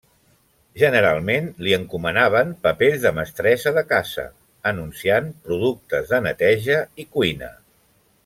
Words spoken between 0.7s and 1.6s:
Generalment